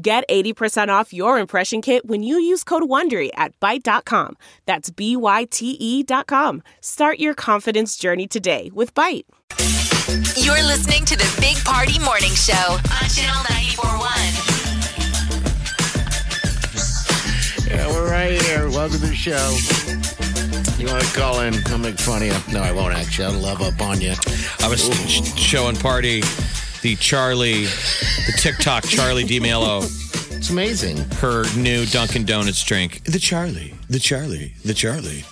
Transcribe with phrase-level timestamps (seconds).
[0.00, 4.36] Get 80% off your impression kit when you use code WONDERY at Byte.com.
[4.64, 6.62] That's B-Y-T-E dot com.
[6.80, 9.24] Start your confidence journey today with Byte.
[10.36, 14.12] You're listening to the Big Party Morning Show on Channel 941.
[17.68, 18.68] Yeah, we're right here.
[18.70, 19.56] Welcome to the show.
[20.80, 21.54] You want to call in?
[21.66, 22.54] I'll make fun of you.
[22.54, 23.24] No, I won't actually.
[23.34, 24.14] I'll love up on you.
[24.60, 26.22] I was sh- showing party
[26.82, 29.82] the Charli, the TikTok Charli D'Amelio,
[30.36, 30.96] It's amazing.
[31.20, 33.02] her new Dunkin' Donuts drink.
[33.04, 35.24] The Charli, the Charli, the Charli.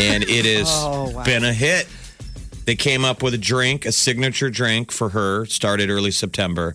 [0.00, 1.86] And it has oh, been a hit.
[2.64, 6.74] They came up with a drink, a signature drink for her, started early September,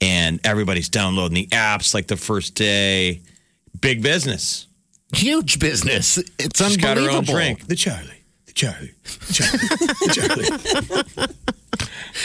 [0.00, 3.20] and everybody's downloading the apps like the first day.
[3.80, 4.66] Big business.
[5.12, 6.18] Huge business.
[6.38, 7.16] It's She's got her unbelievable.
[7.16, 7.66] own drink.
[7.66, 11.26] The Charli, the Charli, the Charli, the Charli.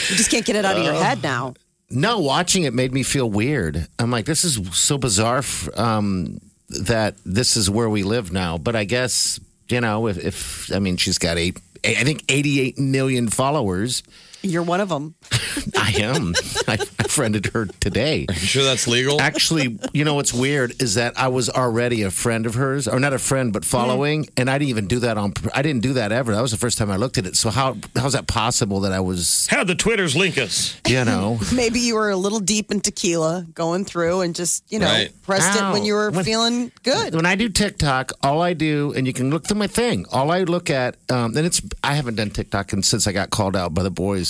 [0.08, 1.54] You just can't get it out of your head now.
[1.90, 3.86] No, watching it made me feel weird.
[3.98, 8.58] I'm like, this is so bizarre f- um, that this is where we live now.
[8.58, 12.78] But I guess, you know, if, if I mean, she's got eight, I think 88
[12.78, 14.04] million followers.
[14.42, 15.14] You're one of them.
[15.76, 16.34] I am.
[16.68, 18.26] I, I friended her today.
[18.28, 19.20] You sure that's legal?
[19.20, 22.98] Actually, you know what's weird is that I was already a friend of hers, or
[23.00, 25.34] not a friend, but following, and I didn't even do that on.
[25.54, 26.34] I didn't do that ever.
[26.34, 27.36] That was the first time I looked at it.
[27.36, 30.80] So how how's that possible that I was, How the Twitters link us?
[30.86, 31.38] you know?
[31.54, 35.12] Maybe you were a little deep in tequila going through and just, you know, Right.
[35.22, 36.12] pressed it when you were Ow.
[36.14, 37.14] When- feeling good.
[37.14, 40.06] When I do TikTok, all I do, and you can look through my thing.
[40.12, 43.30] All I look at, um, and it's I haven't done TikTok and since I got
[43.30, 44.29] called out by the boys.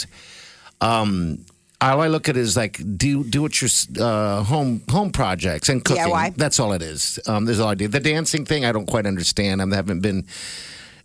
[0.80, 1.44] Um,
[1.82, 5.82] all I look at is like do do what your uh, home home projects and
[5.84, 6.04] cooking.
[6.04, 6.36] DIY.
[6.36, 7.18] That's all it is.
[7.26, 7.88] Um, there's all I do.
[7.88, 9.62] The dancing thing I don't quite understand.
[9.62, 10.26] I haven't been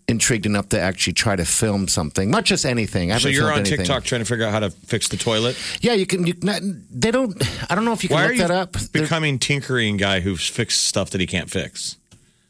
[0.08, 3.10] intrigued enough to actually try to film something, not just anything.
[3.10, 3.78] I So you're on anything.
[3.78, 5.56] TikTok trying to figure out how to fix the toilet.
[5.80, 6.26] Yeah, you can.
[6.26, 7.42] You, they don't.
[7.70, 8.72] I don't know if you can Why look that up.
[8.74, 11.96] They're- becoming tinkering guy who's fixed stuff that he can't fix?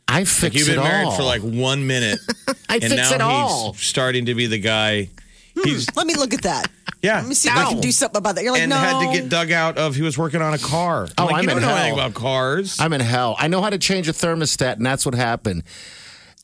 [0.09, 1.17] I Like fix you've been married all.
[1.17, 2.19] for like one minute,
[2.69, 3.73] I and fix now it all.
[3.73, 5.11] he's starting to be the guy.
[5.65, 6.69] He's Let me look at that.
[7.03, 8.45] yeah, Let me see if I can do something about that.
[8.45, 8.77] You're like, and no.
[8.77, 9.95] had to get dug out of.
[9.95, 11.05] He was working on a car.
[11.05, 11.77] I'm Oh, like, I'm you don't in know hell.
[11.79, 12.79] anything about cars.
[12.81, 13.37] I'm in hell.
[13.39, 15.63] I know how to change a thermostat, and that's what happened.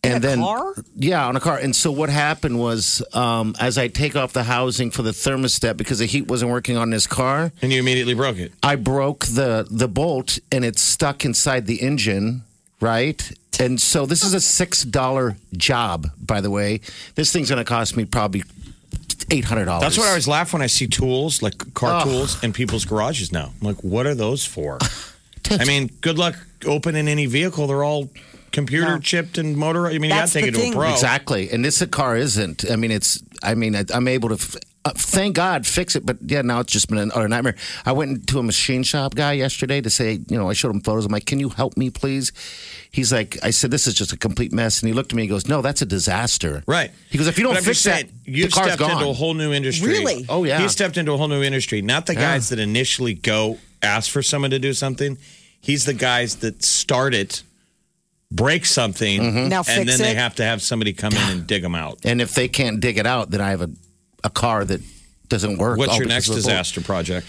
[0.05, 0.75] And a then, car?
[0.97, 1.59] yeah, on a car.
[1.59, 5.77] And so what happened was, um, as I take off the housing for the thermostat
[5.77, 8.53] because the heat wasn't working on this car, and you immediately broke it.
[8.65, 12.43] I broke the the bolt, and it's stuck inside the engine.
[12.81, 13.31] Right.
[13.61, 16.81] And so this is a six dollar job, by the way.
[17.15, 18.43] This thing's going to cost me probably
[19.33, 19.83] eight hundred dollars.
[19.83, 22.05] That's what I always laugh when I see tools like car Oh.
[22.05, 23.53] tools in people's garages now.
[23.61, 24.79] I'm like, what are those for?
[25.51, 27.67] I mean, good luck opening any vehicle.
[27.67, 28.11] They're all
[28.53, 29.87] computer chipped and motor.
[29.87, 30.93] I mean, That's you got to take it to a pro.
[30.93, 31.51] Exactly.
[31.51, 32.71] And this car isn't.
[32.71, 36.05] I mean, it's, I mean, I, I'm able to, f- uh, thank God, fix it.
[36.05, 37.55] But yeah, now it's just been an, a nightmare.
[37.87, 40.81] I went to a machine shop guy yesterday to say, you know, I showed him
[40.81, 41.07] photos.
[41.07, 42.33] I'm like, can you help me, please?
[42.91, 44.81] He's like, I said, this is just a complete mess.
[44.83, 46.63] And he looked at me and goes, no, that's a disaster.
[46.67, 46.91] Right.
[47.11, 48.91] He goes, if you don't fix just that, you've the car's stepped gone.
[48.91, 49.89] into a whole new industry.
[49.89, 50.27] Really?
[50.29, 50.61] Oh, yeah.
[50.61, 51.81] He stepped into a whole new industry.
[51.81, 55.17] Not the guys that initially go ask for someone to do something.
[55.61, 57.45] He's the guys that start it,
[58.33, 59.49] break something, Mm-hmm.
[59.49, 61.99] Now and fix then they have to have somebody come in and dig them out.
[62.05, 63.71] and if they can't dig it out, then I have a,
[64.25, 64.81] a car that
[65.29, 65.79] doesn't work.
[65.79, 67.27] What's your next of the disaster project?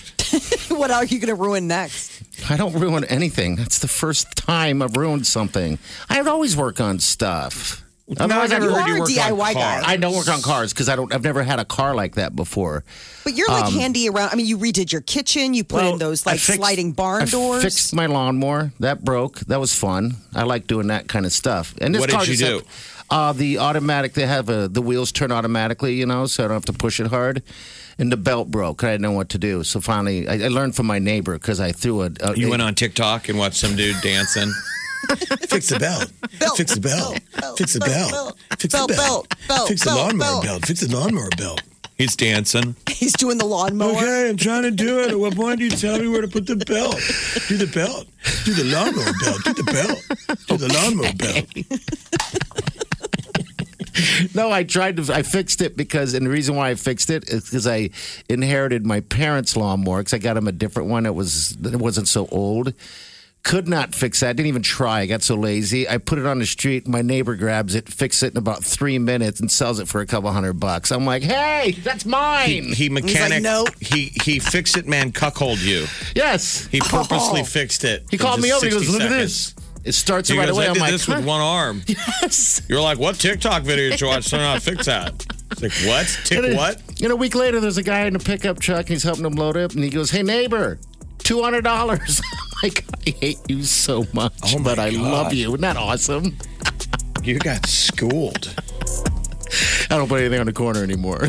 [0.70, 2.22] what are you going to ruin next?
[2.50, 3.56] I don't ruin anything.
[3.56, 5.80] That's the first time I've ruined something.
[6.10, 7.80] I always work on stuff.
[8.20, 9.76] Otherwise, I I never You heard are you a work on DIY guy.
[9.76, 9.84] cars.
[9.88, 11.14] I don't work on cars because I don't.
[11.14, 12.84] I've never had a car like that before.
[13.24, 14.30] But you're like handy around.
[14.34, 15.54] I mean, you redid your kitchen.
[15.54, 17.64] You put in those Um, like fixed- sliding barn I doors.
[17.64, 18.74] Fixed my lawnmower.
[18.82, 19.40] That broke.
[19.42, 20.16] That was fun.
[20.36, 21.74] I like doing that kind of stuff.
[21.80, 22.56] And this What did you just do?
[22.58, 22.66] had-
[23.14, 24.14] uh, the automatic.
[24.14, 25.94] They have a, the wheels turn automatically.
[25.96, 27.44] You know, so I don't have to push it hard.
[28.00, 28.84] And the belt broke.
[28.84, 29.64] I didn't know what to do.
[29.64, 32.10] So finally, I, I learned from my neighbor because I threw a.
[32.22, 34.52] a You went on TikTok and watched some dude dancing.
[35.50, 36.12] Fix the belt.
[36.40, 37.20] Belt, Fix the belt.
[37.40, 38.38] belt, Fix the belt, belt.
[38.48, 38.90] belt, Fix the belt.
[38.98, 40.44] belt, belt, Fix the belt, lawnmower belt.
[40.46, 40.66] belt.
[40.66, 41.62] Fix the lawnmower belt.
[41.98, 42.76] He's dancing.
[42.90, 43.92] He's doing the lawnmower.
[43.92, 45.12] Okay, I'm trying to do it.
[45.12, 46.96] At what point do you tell me where to put the belt?
[47.48, 48.08] Do the belt.
[48.46, 49.44] Do the lawnmower belt.
[49.44, 50.48] Do the belt.
[50.48, 51.46] Do the lawnmower belt.
[54.36, 55.14] No, I tried to.
[55.14, 57.90] I fixed it because, and the reason why I fixed it is because I
[58.30, 61.06] inherited my parents' lawnmower because I got him a different one.
[61.06, 62.74] It was it wasn't so old,
[63.44, 64.36] Could not fix that.
[64.38, 65.02] Didn't even try.
[65.02, 65.88] I got so lazy.
[65.90, 66.88] I put it on the street.
[66.88, 70.06] My neighbor grabs it, fixes it in about three minutes, and sells it for a
[70.06, 70.92] couple hundred bucks.
[70.92, 72.48] I'm like, hey, that's mine.
[72.50, 73.44] He, he mechanic.
[73.44, 75.86] No, He he fix it man cuckold you.
[76.16, 76.66] yes.
[76.68, 77.46] He purposely Oh.
[77.46, 78.06] fixed it.
[78.10, 78.68] He called me just over.
[78.68, 79.54] He goes, 60 look at this.
[79.84, 80.66] It starts He right goes, away.
[80.66, 81.24] I I'm did like, this with huh?
[81.24, 81.82] one arm.
[81.88, 82.62] Yes.
[82.70, 84.34] You're like, what TikTok video did you watch?
[84.34, 85.26] I don't know how to fix that.
[85.52, 86.20] It's like, what?
[86.26, 86.82] Tick And then- what?
[87.02, 89.34] And a week later, there's a guy in a pickup truck, and he's helping him
[89.34, 90.80] load up, and he goes, "Hey neighbor,
[91.20, 92.22] two hundred dollars."
[92.64, 95.50] Like, I hate you so much, Oh, my but I love you.
[95.50, 96.38] Isn't that awesome?
[97.24, 98.56] You got schooled.
[99.90, 101.28] I don't put anything on the corner anymore.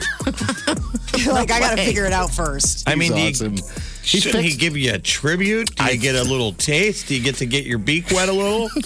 [1.27, 2.89] Like, I got to figure it out first.
[2.89, 3.57] I mean, do you- awesome.
[4.05, 5.75] He shouldn't he fixed- give you a tribute?
[5.77, 7.09] Do you get a little taste?
[7.09, 8.69] Do you get to get your beak wet a little?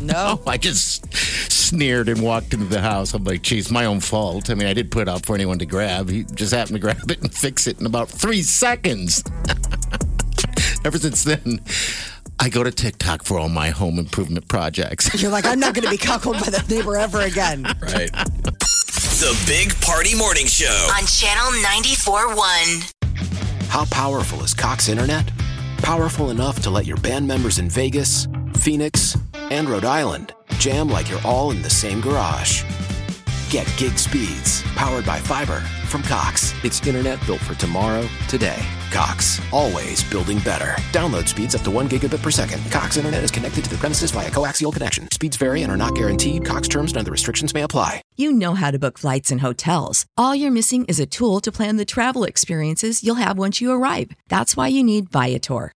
[0.00, 0.40] No.
[0.46, 1.12] I just
[1.50, 3.14] sneered and walked into the house.
[3.14, 4.50] I'm like, geez, my own fault.
[4.50, 6.08] I mean, I did put it out for anyone to grab.
[6.10, 9.22] He just happened to grab it and fix it in about three seconds.
[10.84, 11.60] Ever since then,
[12.40, 15.20] I go to TikTok for all my home improvement projects.
[15.20, 17.62] You're like, I'm not going to be cuckolded by that neighbor ever again.
[17.80, 18.12] Right.
[18.12, 20.88] The Big Party Morning Show.
[20.96, 22.95] on Channel 94.1.
[23.68, 25.30] How powerful is Cox Internet?
[25.78, 31.10] Powerful enough to let your band members in Vegas, Phoenix, and Rhode Island jam like
[31.10, 32.62] you're all in the same garage.
[33.50, 36.52] Get gig speeds powered by fiber from Cox.
[36.64, 38.66] It's internet built for tomorrow, today.
[38.90, 40.76] Cox, always building better.
[40.92, 42.62] Download speeds up to one gigabit per second.
[42.70, 45.10] Cox Internet is connected to the premises via coaxial connection.
[45.10, 46.44] Speeds vary and are not guaranteed.
[46.44, 48.02] Cox terms and other restrictions may apply.
[48.16, 50.06] You know how to book flights and hotels.
[50.16, 53.70] All you're missing is a tool to plan the travel experiences you'll have once you
[53.72, 54.10] arrive.
[54.28, 55.72] That's why you need Viator.